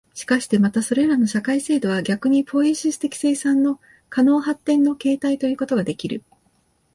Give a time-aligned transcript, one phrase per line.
[0.15, 6.23] しかしてまたそれらの社会制度は逆にポイエシス的生産の可能発展の形態ということができる、